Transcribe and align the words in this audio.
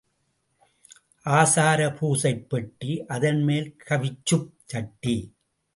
ஆசாரப் 1.25 1.95
பூசைப்பெட்டி 1.99 2.91
அதன்மேல் 3.07 3.69
கவிச்சுச் 3.89 4.51
சட்டி. 4.65 5.17